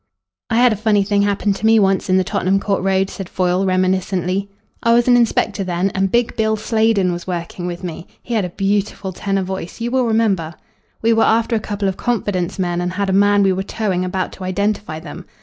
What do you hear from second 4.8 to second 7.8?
"I was an inspector then and big Bill Sladen was working